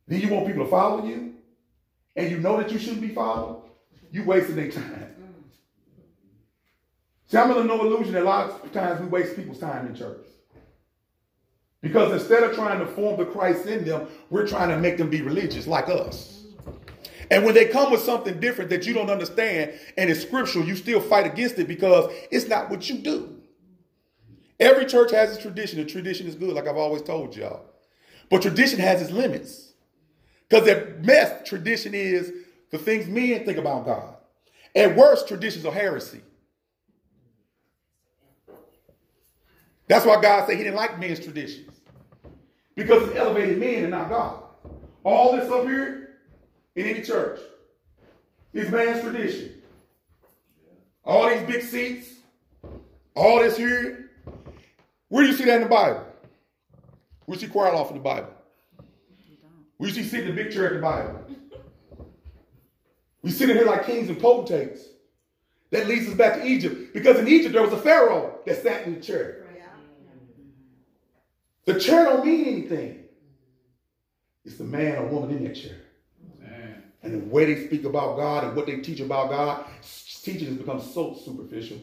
[0.07, 1.35] then you want people to follow you,
[2.15, 3.61] and you know that you shouldn't be followed,
[4.11, 5.13] you wasting their time.
[7.27, 9.95] See, I'm under no illusion that a lot of times we waste people's time in
[9.95, 10.25] church.
[11.81, 15.09] Because instead of trying to form the Christ in them, we're trying to make them
[15.09, 16.45] be religious like us.
[17.29, 20.75] And when they come with something different that you don't understand and it's scriptural, you
[20.75, 23.41] still fight against it because it's not what you do.
[24.59, 27.65] Every church has its tradition, and tradition is good, like I've always told y'all.
[28.29, 29.73] But tradition has its limits.
[30.49, 32.31] Because at best, tradition is
[32.71, 34.15] the things men think about God.
[34.75, 36.21] At worst, traditions are heresy.
[39.87, 41.71] That's why God said he didn't like men's traditions.
[42.75, 44.43] Because it's elevated men and not God.
[45.03, 46.17] All this up here
[46.75, 47.39] in any church
[48.53, 49.61] is man's tradition.
[51.03, 52.09] All these big seats,
[53.15, 54.11] all this here.
[55.07, 56.05] Where do you see that in the Bible?
[57.29, 58.29] Do see choir loft in the Bible?
[59.79, 61.23] You see sitting in the big chair in the Bible?
[63.21, 64.81] We sit in here like kings and potentates.
[65.71, 66.93] That leads us back to Egypt.
[66.93, 69.46] Because in Egypt, there was a Pharaoh that sat in the chair.
[71.67, 73.03] The chair don't mean anything.
[74.45, 75.81] It's the man or woman in that chair.
[76.39, 76.81] Man.
[77.03, 79.65] And the way they speak about God and what they teach about God,
[80.23, 81.77] teaching has become so superficial.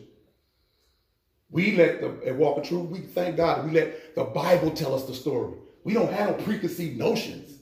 [1.50, 4.94] We let the at Walk of Truth, we thank God we let the Bible tell
[4.94, 5.52] us the story.
[5.84, 7.58] We don't have no preconceived notions.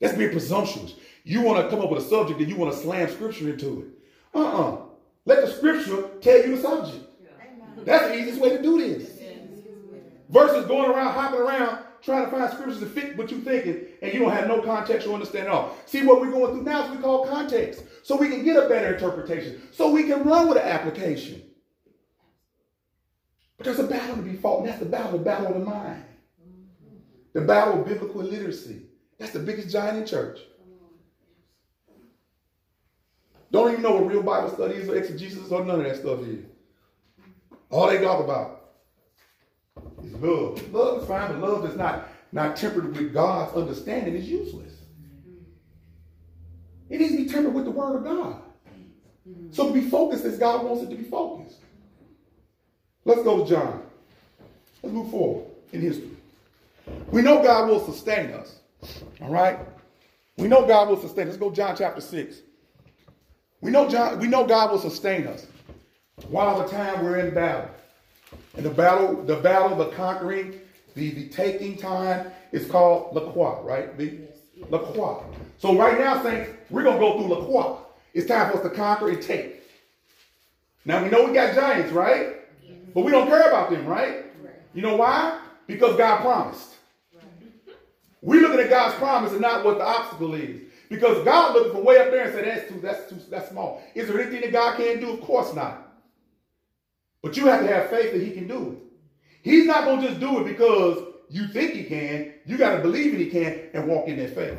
[0.00, 0.94] That's being presumptuous.
[1.24, 3.82] You want to come up with a subject and you want to slam scripture into
[3.82, 4.38] it.
[4.38, 4.78] Uh-uh.
[5.26, 7.04] Let the scripture tell you the subject.
[7.84, 9.19] That's the easiest way to do this.
[10.30, 14.12] Versus going around, hopping around, trying to find scriptures to fit what you're thinking, and
[14.14, 15.76] you don't have no context or understanding at all.
[15.86, 17.82] See, what we're going through now is we call context.
[18.04, 19.60] So we can get a better interpretation.
[19.72, 21.42] So we can run with an application.
[23.58, 25.60] But there's a battle to be fought, and that's the battle, the battle of the
[25.60, 26.04] mind.
[27.32, 28.82] The battle of biblical literacy.
[29.18, 30.38] That's the biggest giant in church.
[33.50, 36.20] Don't even know what real Bible study is or exegesis or none of that stuff
[36.20, 36.44] is.
[37.68, 38.59] All they talk about
[40.02, 40.72] love.
[40.72, 44.74] Love is fine, but love that's not, not tempered with God's understanding is useless.
[46.88, 48.42] It needs to be tempered with the word of God.
[49.52, 51.58] So be focused as God wants it to be focused.
[53.04, 53.82] Let's go to John.
[54.82, 56.10] Let's move forward in history.
[57.10, 58.60] We know God will sustain us.
[59.22, 59.58] All right?
[60.36, 61.34] We know God will sustain us.
[61.34, 62.38] Let's go John chapter 6.
[63.60, 65.46] We know John, we know God will sustain us
[66.28, 67.70] while the time we're in battle.
[68.56, 70.60] And the battle, the battle, the conquering,
[70.94, 73.96] the, the taking time is called La Croix, right?
[73.96, 74.18] The
[74.68, 75.22] La Croix.
[75.58, 77.78] So right now, Saints, we're gonna go through La Croix.
[78.12, 79.62] It's time for us to conquer and take.
[80.84, 82.36] Now we know we got giants, right?
[82.94, 84.24] But we don't care about them, right?
[84.74, 85.40] You know why?
[85.66, 86.74] Because God promised.
[88.22, 90.62] We're looking at God's promise and not what the obstacle is.
[90.88, 93.82] Because God looking from way up there and said, that's too, that's too, that's small.
[93.94, 95.12] Is there anything that God can't do?
[95.12, 95.89] Of course not.
[97.22, 98.78] But you have to have faith that he can do it.
[99.42, 102.34] He's not going to just do it because you think he can.
[102.46, 104.58] You got to believe that he can and walk in that faith.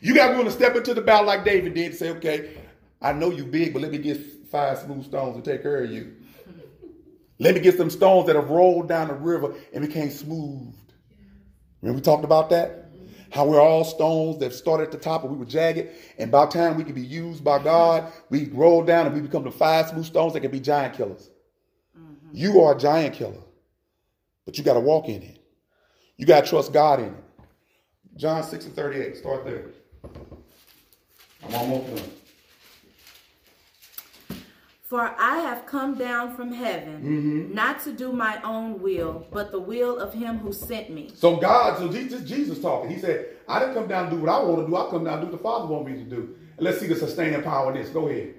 [0.00, 2.10] You got to be willing to step into the battle like David did and say,
[2.10, 2.56] okay,
[3.00, 5.90] I know you big, but let me get five smooth stones to take care of
[5.90, 6.14] you.
[7.38, 10.74] Let me get some stones that have rolled down the river and became smooth.
[11.80, 12.86] Remember we talked about that?
[13.30, 15.90] How we're all stones that started at the top and we were jagged.
[16.18, 19.20] And by the time we can be used by God, we roll down and we
[19.20, 21.30] become the five smooth stones that can be giant killers.
[22.28, 22.36] Mm-hmm.
[22.36, 23.42] You are a giant killer,
[24.44, 25.38] but you got to walk in it.
[26.16, 27.24] You got to trust God in it.
[28.16, 29.66] John 6 and 38, start there.
[31.46, 32.10] I'm almost done.
[34.82, 37.54] For I have come down from heaven, mm-hmm.
[37.54, 41.12] not to do my own will, but the will of him who sent me.
[41.14, 42.90] So God, so Jesus, Jesus talking.
[42.90, 44.76] He said, I didn't come down to do what I want to do.
[44.76, 46.34] I come down to do what the Father want me to do.
[46.56, 47.90] And let's see the sustaining power in this.
[47.90, 48.34] Go ahead.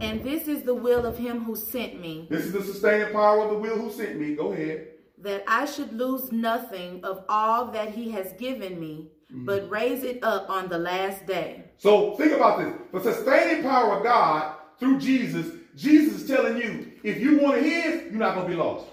[0.00, 2.26] And this is the will of him who sent me.
[2.30, 4.34] This is the sustaining power of the will who sent me.
[4.34, 4.88] Go ahead.
[5.18, 9.44] That I should lose nothing of all that he has given me, mm-hmm.
[9.44, 11.64] but raise it up on the last day.
[11.76, 12.74] So think about this.
[13.04, 18.02] The sustaining power of God through Jesus Jesus is telling you, if you want his,
[18.10, 18.86] you're not going to be lost.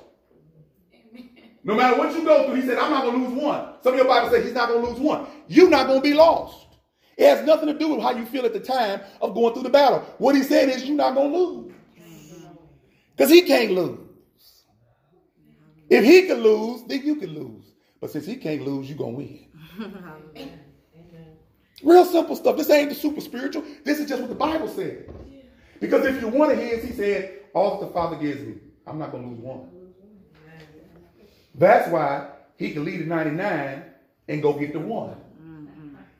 [1.63, 3.74] No matter what you go through, he said, I'm not going to lose one.
[3.84, 5.28] Some of your Bible says he's not going to lose one.
[5.48, 6.66] You're not going to be lost.
[7.17, 9.63] It has nothing to do with how you feel at the time of going through
[9.63, 9.99] the battle.
[10.19, 11.73] What he said is you're not going to lose.
[13.15, 13.99] Because he can't lose.
[15.89, 17.65] If he can lose, then you can lose.
[17.99, 20.60] But since he can't lose, you're going to win.
[21.84, 22.56] Real simple stuff.
[22.58, 23.63] This ain't the super spiritual.
[23.84, 25.10] This is just what the Bible said.
[25.80, 29.12] Because if you want his, he said, all that the Father gives me, I'm not
[29.12, 29.69] going to lose one.
[31.56, 33.84] That's why he can leave the 99
[34.27, 35.15] and go get the one.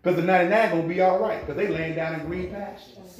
[0.08, 2.98] Because the 99 going to be all right because they laying down in green pastures.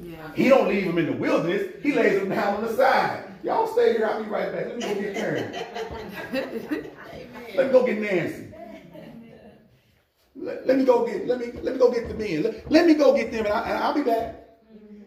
[0.00, 0.32] yeah.
[0.36, 1.66] He don't leave them in the wilderness.
[1.82, 3.24] He lays them down on the side.
[3.42, 4.06] Y'all stay here.
[4.06, 4.66] I'll be right back.
[4.66, 5.52] Let me go get Karen.
[7.56, 8.46] let me go get Nancy.
[10.36, 12.44] Let, let, me go get let me let me go get the men.
[12.44, 14.46] Let, let me go get them, and, I, will be back.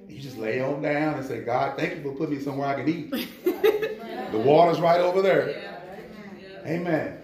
[0.09, 2.83] You just lay on down and say, God, thank you for putting me somewhere I
[2.83, 3.09] can eat.
[3.45, 5.79] the water's right over there.
[6.65, 7.21] Amen.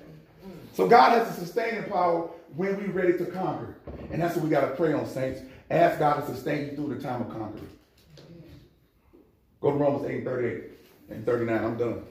[0.71, 3.75] So God has a sustaining power when we're ready to conquer.
[4.11, 5.41] And that's what we got to pray on, saints.
[5.69, 7.69] Ask God to sustain you through the time of conquering.
[9.61, 10.63] Go to Romans 8 38
[11.09, 11.63] and 39.
[11.63, 12.03] I'm done.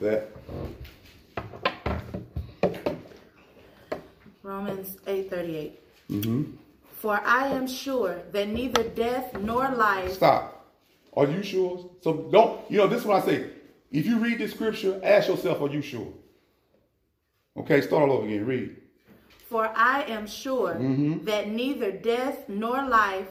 [0.00, 0.28] That.
[4.42, 5.80] Romans 8 38.
[6.10, 6.42] Mm-hmm.
[6.94, 10.12] For I am sure that neither death nor life.
[10.14, 10.66] Stop.
[11.14, 11.90] Are you sure?
[12.02, 13.50] So don't, you know, this is what I say.
[13.90, 16.12] If you read this scripture, ask yourself, are you sure?
[17.56, 18.46] Okay, start all over again.
[18.46, 18.76] Read.
[19.50, 21.24] For I am sure mm-hmm.
[21.24, 23.26] that neither death nor life,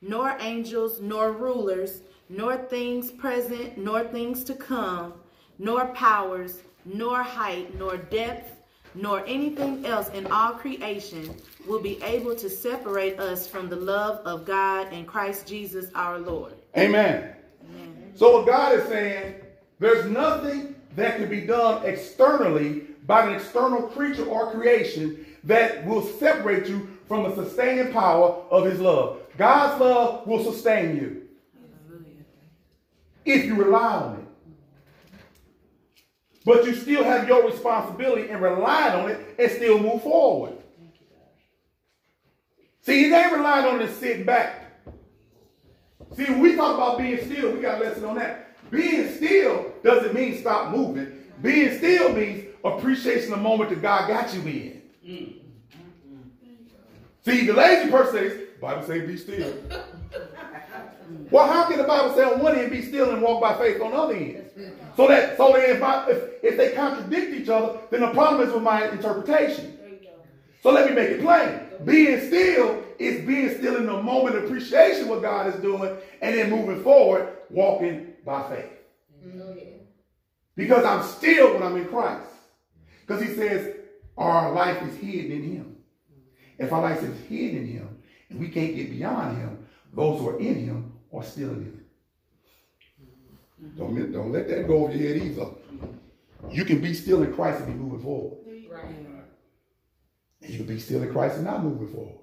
[0.00, 5.14] nor angels, nor rulers, nor things present, nor things to come,
[5.58, 8.52] nor powers, nor height, nor depth,
[8.94, 11.34] nor anything else in all creation
[11.66, 16.20] will be able to separate us from the love of God and Christ Jesus our
[16.20, 16.54] Lord.
[16.76, 17.34] Amen.
[17.64, 18.12] Amen.
[18.14, 19.34] So what God is saying,
[19.80, 26.02] there's nothing that can be done externally by an external creature or creation that will
[26.02, 29.20] separate you from the sustaining power of his love.
[29.36, 31.22] God's love will sustain you
[33.24, 34.24] if you rely on it.
[36.44, 40.52] But you still have your responsibility and rely on it and still move forward.
[42.82, 44.60] See, you ain't relying on it sitting back.
[46.14, 48.70] See, when we talk about being still, we got a lesson on that.
[48.70, 51.12] Being still doesn't mean stop moving.
[51.40, 54.82] Being still means appreciation of the moment that God got you in.
[55.06, 55.34] Mm.
[57.24, 59.54] See, the lazy person says, Bible says be still.
[61.30, 63.80] well, how can the Bible say on one end be still and walk by faith
[63.80, 64.44] on the other end?
[64.96, 68.46] So that so that if, I, if, if they contradict each other, then the problem
[68.46, 69.78] is with my interpretation.
[70.62, 71.60] So let me make it plain.
[71.84, 76.34] Being still is being still in the moment of appreciation what God is doing, and
[76.34, 78.70] then moving forward, walking by faith.
[80.56, 82.30] Because I'm still when I'm in Christ.
[83.06, 83.76] Because he says
[84.16, 85.76] our life is hidden in him.
[86.58, 87.98] If our life is hidden in him,
[88.30, 91.84] and we can't get beyond him, those who are in him are still in him.
[93.76, 95.46] Don't, don't let that go over your head either.
[96.50, 98.38] You can be still in Christ and be moving forward.
[98.70, 98.84] Right.
[100.42, 102.18] And you can be still in Christ and not moving forward.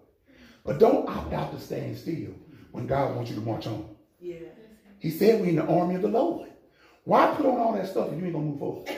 [0.63, 2.33] But don't opt out to stand still
[2.71, 3.95] when God wants you to march on.
[4.19, 4.35] Yeah.
[4.99, 6.49] He said we're in the army of the Lord.
[7.03, 8.89] Why put on all that stuff if you ain't gonna move forward?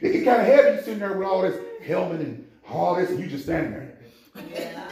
[0.00, 3.10] It get kind of heavy you sitting there with all this helmet and all this,
[3.10, 3.98] and you just standing there.
[4.50, 4.88] Yeah,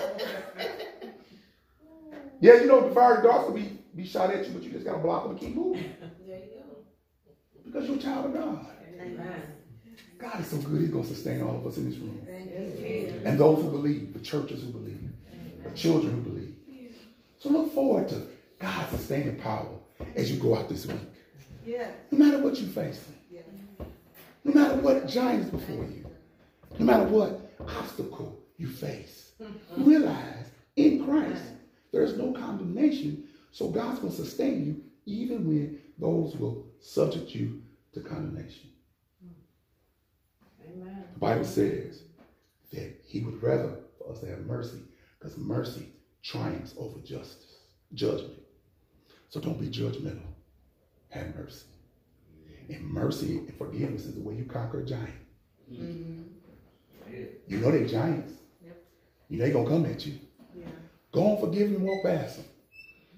[2.40, 4.84] yeah you know, the fire darts will be, be shot at you, but you just
[4.84, 5.94] got to block them and keep moving.
[6.26, 6.84] There you go.
[7.64, 8.66] Because you're a child of God.
[9.00, 9.42] Amen.
[10.18, 12.26] God is so good, He's going to sustain all of us in this room.
[13.24, 15.08] And those who believe, the churches who believe,
[15.62, 16.54] the children who believe.
[17.38, 18.26] So look forward to
[18.58, 19.68] God's sustaining power
[20.16, 20.98] as you go out this week.
[21.64, 21.88] Yeah.
[22.10, 23.14] No matter what you're facing.
[24.44, 26.06] No matter what giants before you,
[26.78, 29.32] no matter what obstacle you face,
[29.76, 30.46] realize
[30.76, 31.42] in Christ
[31.92, 33.24] there's no condemnation.
[33.50, 37.62] So God's going to sustain you even when those will subject you
[37.94, 38.70] to condemnation.
[40.70, 41.04] Amen.
[41.14, 42.02] The Bible says
[42.72, 44.80] that He would rather for us to have mercy
[45.18, 45.88] because mercy
[46.22, 47.56] triumphs over justice,
[47.94, 48.42] judgment.
[49.30, 50.20] So don't be judgmental.
[51.10, 51.64] Have mercy.
[52.68, 55.08] And mercy and forgiveness is the way you conquer a giant.
[55.72, 56.22] Mm-hmm.
[57.46, 58.34] You know they're giants.
[58.64, 58.76] Yep.
[59.28, 60.18] You know they're gonna come at you.
[60.54, 60.66] Yeah.
[61.12, 62.46] Go on, forgive them and walk past them.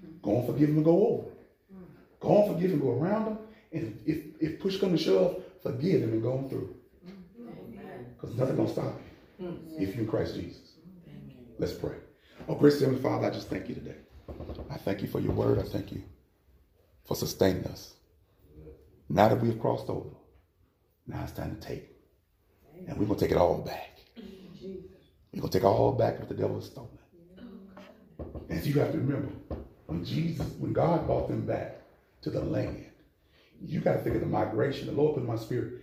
[0.05, 0.21] Mm-hmm.
[0.21, 1.23] Go on, forgive them and go over.
[1.23, 1.83] Mm-hmm.
[2.19, 3.37] Go on, forgive them, go around them.
[3.73, 6.75] And if, if push comes to shove, forgive them and go on through.
[8.13, 8.93] Because nothing gonna stop
[9.39, 9.81] you mm-hmm.
[9.81, 10.73] if you're in Christ Jesus.
[11.07, 11.35] Amen.
[11.57, 11.95] Let's pray.
[12.47, 13.95] Oh, gracious Heavenly Father, I just thank you today.
[14.69, 15.59] I thank you for your word.
[15.59, 16.03] I thank you
[17.05, 17.95] for sustaining us.
[19.13, 20.09] Now that we've crossed over,
[21.05, 21.89] now it's time to take.
[22.87, 23.99] And we're going to take it all back.
[24.15, 26.97] We're going to take all back what the devil has stolen.
[28.49, 29.33] And you have to remember,
[29.87, 31.81] when Jesus, when God brought them back
[32.21, 32.85] to the land,
[33.61, 34.87] you got to think of the migration.
[34.87, 35.81] The Lord put in my spirit.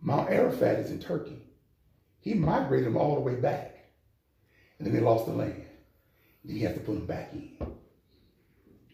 [0.00, 1.42] Mount Ararat is in Turkey.
[2.20, 3.76] He migrated them all the way back.
[4.78, 5.64] And then they lost the land.
[6.44, 7.56] Then you have to put them back in.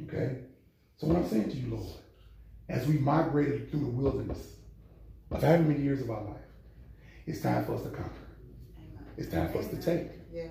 [0.05, 0.39] Okay?
[0.97, 2.01] So what I'm saying to you, Lord,
[2.71, 4.55] as we migrated through the wilderness
[5.31, 6.37] of how many years of our life,
[7.27, 8.15] it's time for us to conquer.
[9.17, 10.09] It's time for us to take.
[10.33, 10.47] Yeah.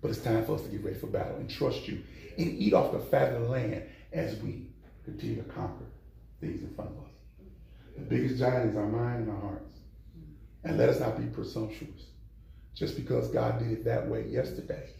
[0.00, 2.02] But it's time for us to get ready for battle and trust you
[2.38, 4.68] and eat off the fat of the land as we
[5.04, 5.84] continue to conquer
[6.40, 7.10] things in front of us.
[7.96, 9.74] The biggest giant is our mind and our hearts.
[10.64, 12.06] And let us not be presumptuous.
[12.74, 14.90] Just because God did it that way yesterday,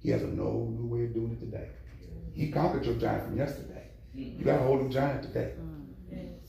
[0.00, 1.68] He has a no new way of doing it today.
[2.32, 3.88] He conquered your giant from yesterday.
[4.14, 5.52] You got a hold of giant today.
[5.60, 5.83] Mm.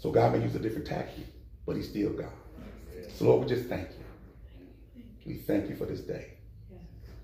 [0.06, 1.26] So God may use a different tactic,
[1.66, 2.30] but He's still God.
[3.16, 5.04] So Lord, we just thank you.
[5.26, 6.34] We thank you for this day.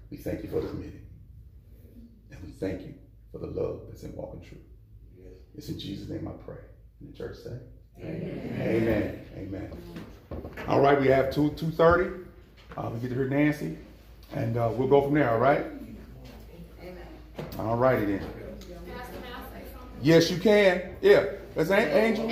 [0.10, 1.06] We thank you for this meeting.
[2.32, 2.96] And we thank you
[3.32, 4.64] for the love that's in walking truth.
[5.54, 6.58] It's in Jesus' name I pray.
[7.02, 7.60] And the church say,
[8.00, 8.58] Amen.
[8.60, 9.26] Amen.
[9.38, 9.72] Amen.
[10.68, 12.10] All right, we have two two thirty.
[12.76, 13.78] Uh, we get to hear Nancy,
[14.34, 15.30] and uh, we'll go from there.
[15.30, 15.68] All right.
[16.82, 16.98] Amen.
[17.60, 18.28] All righty then.
[20.02, 20.96] Yes, you can.
[21.00, 21.26] Yeah.
[21.54, 22.32] That's Angel.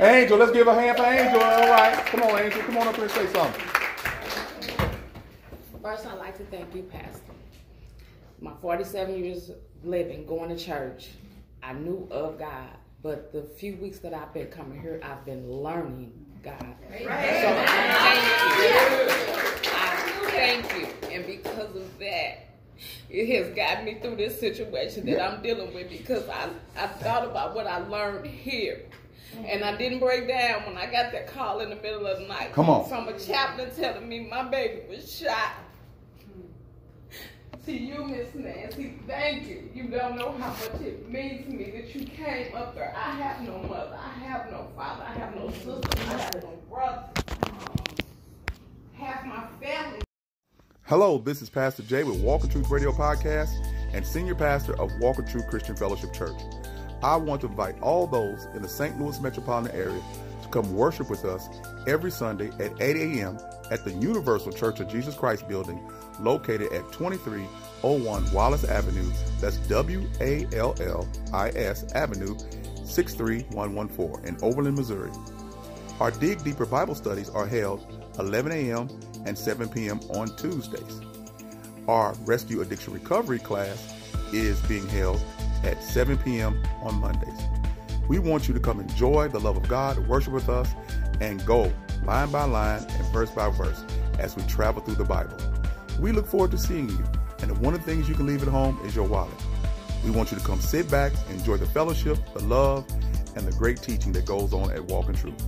[0.00, 1.40] Angel, let's give a hand for Angel.
[1.40, 1.94] All right.
[2.06, 2.62] Come on, Angel.
[2.62, 3.62] Come on up here and say something.
[5.82, 7.20] First, I'd like to thank you, Pastor.
[8.40, 9.50] My 47 years
[9.84, 11.10] living, going to church,
[11.62, 12.70] I knew of God,
[13.02, 16.12] but the few weeks that I've been coming here, I've been learning
[16.42, 16.74] God.
[16.90, 18.32] So I thank
[19.66, 19.72] you.
[19.72, 21.08] I thank you.
[21.10, 22.48] And because of that,
[23.10, 27.24] it has gotten me through this situation that I'm dealing with because I, I thought
[27.24, 28.86] about what I learned here.
[29.46, 32.26] And I didn't break down when I got that call in the middle of the
[32.26, 32.52] night.
[32.52, 32.88] Come on.
[32.88, 35.54] From a chaplain telling me my baby was shot.
[37.66, 39.70] To you, Miss Nancy, thank you.
[39.72, 42.92] You don't know how much it means to me that you came up there.
[42.96, 46.58] I have no mother, I have no father, I have no sister, I have no
[46.68, 47.04] brother.
[48.94, 50.00] Half my family.
[50.86, 53.52] Hello, this is Pastor Jay with Walk in Truth Radio Podcast
[53.92, 56.40] and Senior Pastor of Walk in Truth Christian Fellowship Church.
[57.02, 59.00] I want to invite all those in the St.
[59.00, 60.00] Louis metropolitan area
[60.42, 61.48] to come worship with us
[61.86, 63.38] every Sunday at 8 a.m.
[63.70, 65.80] at the Universal Church of Jesus Christ building
[66.20, 69.10] located at 2301 Wallis Avenue.
[69.40, 72.36] That's W A L L I S Avenue,
[72.84, 75.10] 63114 in Overland, Missouri.
[75.98, 77.86] Our Dig Deeper Bible studies are held
[78.18, 78.88] 11 a.m.
[79.26, 80.00] and 7 p.m.
[80.10, 81.00] on Tuesdays.
[81.88, 83.92] Our Rescue Addiction Recovery class
[84.32, 85.20] is being held
[85.62, 86.62] at 7 p.m.
[86.82, 87.40] on Mondays.
[88.08, 90.68] We want you to come enjoy the love of God, worship with us,
[91.20, 91.72] and go
[92.04, 93.84] line by line and verse by verse
[94.18, 95.36] as we travel through the Bible.
[96.00, 97.04] We look forward to seeing you,
[97.40, 99.34] and one of the things you can leave at home is your wallet.
[100.04, 102.84] We want you to come sit back, enjoy the fellowship, the love,
[103.36, 105.46] and the great teaching that goes on at Walk in Truth.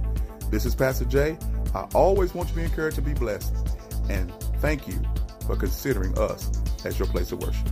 [0.51, 1.37] This is Pastor Jay.
[1.75, 3.53] I always want you to be encouraged to be blessed,
[4.09, 5.01] and thank you
[5.47, 6.51] for considering us
[6.85, 7.69] as your place of worship.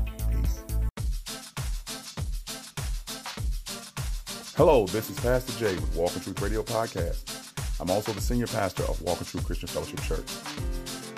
[4.64, 7.50] Hello, this is Pastor Jay with Walk Truth Radio Podcast.
[7.80, 10.30] I'm also the senior pastor of Walk Truth Christian Fellowship Church.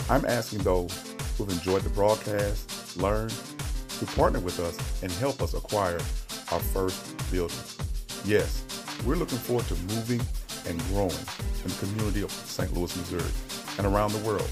[0.09, 3.35] I'm asking those who've enjoyed the broadcast, learned,
[3.99, 6.01] to partner with us and help us acquire
[6.53, 7.55] our first building.
[8.25, 8.65] Yes,
[9.05, 10.23] we're looking forward to moving
[10.67, 12.73] and growing in the community of St.
[12.73, 13.31] Louis, Missouri,
[13.77, 14.51] and around the world.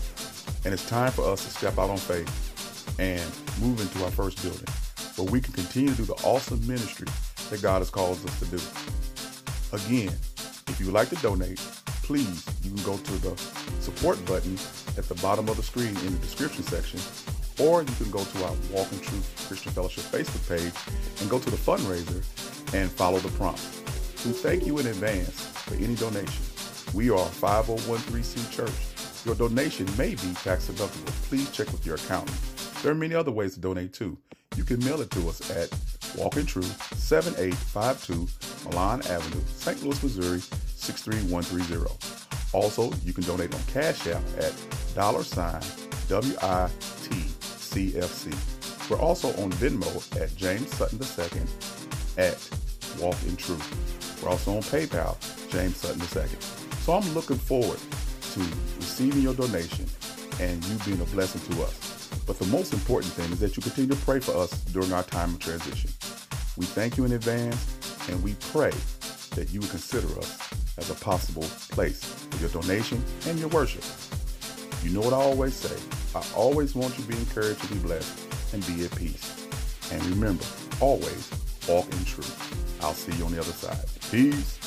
[0.66, 3.24] And it's time for us to step out on faith and
[3.58, 4.68] move into our first building
[5.16, 7.06] where we can continue to do the awesome ministry
[7.52, 8.60] that God has called us to do.
[9.72, 10.12] Again,
[10.68, 11.58] if you would like to donate,
[12.02, 13.36] please, you can go to the
[13.80, 14.54] support button
[14.96, 16.98] at the bottom of the screen in the description section,
[17.62, 21.38] or you can go to our Walk in Truth Christian Fellowship Facebook page and go
[21.38, 22.24] to the fundraiser
[22.74, 23.82] and follow the prompts.
[24.24, 26.44] We thank you in advance for any donation.
[26.94, 29.26] We are a 501c church.
[29.26, 31.12] Your donation may be tax deductible.
[31.28, 32.36] Please check with your accountant.
[32.82, 34.16] There are many other ways to donate too.
[34.56, 35.70] You can mail it to us at
[36.16, 39.82] Walk in Truth, 7852 Milan Avenue, St.
[39.82, 40.40] Louis, Missouri,
[40.76, 42.22] 63130.
[42.52, 44.54] Also, you can donate on Cash App at
[44.94, 45.60] dollar sign
[46.08, 46.50] WITCFC.
[48.90, 51.42] We're also on Venmo at James Sutton II
[52.18, 52.36] at
[53.00, 54.22] Walk in Truth.
[54.22, 55.16] We're also on PayPal,
[55.50, 56.28] James Sutton II.
[56.80, 57.78] So I'm looking forward
[58.32, 58.40] to
[58.76, 59.86] receiving your donation
[60.40, 62.10] and you being a blessing to us.
[62.26, 65.02] But the most important thing is that you continue to pray for us during our
[65.02, 65.90] time of transition.
[66.58, 68.72] We thank you in advance and we pray
[69.34, 73.84] that you would consider us as a possible place for your donation and your worship.
[74.82, 75.74] You know what I always say.
[76.14, 78.18] I always want you to be encouraged to be blessed
[78.52, 79.48] and be at peace.
[79.90, 80.44] And remember,
[80.80, 81.30] always
[81.68, 82.82] walk in truth.
[82.82, 83.86] I'll see you on the other side.
[84.10, 84.61] Peace.